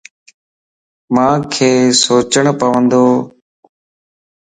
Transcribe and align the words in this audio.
مانک 1.13 1.53
سوچڻ 2.01 2.45
پوندو 2.59 3.05